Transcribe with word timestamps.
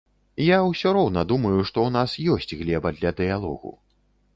Я 0.43 0.57
усё 0.69 0.93
роўна 0.97 1.25
думаю, 1.33 1.53
што 1.69 1.85
ў 1.85 1.95
нас 1.99 2.19
ёсць 2.39 2.59
глеба 2.63 2.89
для 3.01 3.17
дыялогу. 3.23 3.81